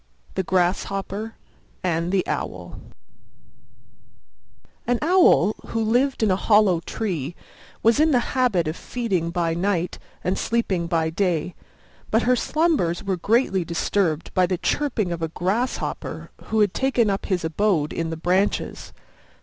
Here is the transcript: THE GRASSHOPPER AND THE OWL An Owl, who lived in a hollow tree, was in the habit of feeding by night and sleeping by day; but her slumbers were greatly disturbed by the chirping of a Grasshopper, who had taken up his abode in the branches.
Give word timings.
THE 0.33 0.41
GRASSHOPPER 0.41 1.35
AND 1.83 2.11
THE 2.11 2.25
OWL 2.25 2.79
An 4.87 4.97
Owl, 4.99 5.53
who 5.67 5.79
lived 5.83 6.23
in 6.23 6.31
a 6.31 6.35
hollow 6.35 6.79
tree, 6.79 7.35
was 7.83 7.99
in 7.99 8.09
the 8.09 8.33
habit 8.33 8.67
of 8.67 8.75
feeding 8.75 9.29
by 9.29 9.53
night 9.53 9.99
and 10.23 10.39
sleeping 10.39 10.87
by 10.87 11.11
day; 11.11 11.53
but 12.09 12.23
her 12.23 12.35
slumbers 12.35 13.03
were 13.03 13.15
greatly 13.15 13.63
disturbed 13.63 14.33
by 14.33 14.47
the 14.47 14.57
chirping 14.57 15.11
of 15.11 15.21
a 15.21 15.27
Grasshopper, 15.27 16.31
who 16.45 16.61
had 16.61 16.73
taken 16.73 17.11
up 17.11 17.27
his 17.27 17.45
abode 17.45 17.93
in 17.93 18.09
the 18.09 18.17
branches. 18.17 18.93